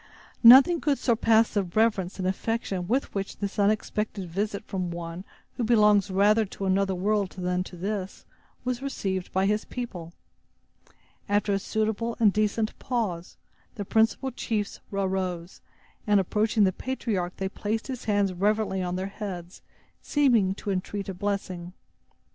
[0.41, 5.23] Nothing could surpass the reverence and affection with which this unexpected visit from one
[5.57, 8.25] who belongs rather to another world than to this,
[8.65, 10.11] was received by his people.
[11.29, 13.37] After a suitable and decent pause,
[13.75, 15.61] the principal chiefs arose,
[16.07, 19.61] and, approaching the patriarch, they placed his hands reverently on their heads,
[20.01, 21.73] seeming to entreat a blessing.